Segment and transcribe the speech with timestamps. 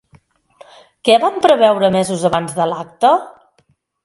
[1.09, 3.15] Què van preveure mesos abans de l'acte?